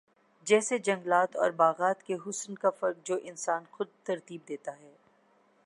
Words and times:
جیسے 0.47 0.77
جنگلات 0.77 1.35
اور 1.35 1.51
باغات 1.51 2.03
کے 2.03 2.15
حسن 2.27 2.55
کا 2.55 2.69
فرق 2.69 3.05
جو 3.05 3.17
انسان 3.23 3.63
خود 3.71 3.87
ترتیب 4.03 4.47
دیتا 4.47 4.77
ہے 4.79 4.91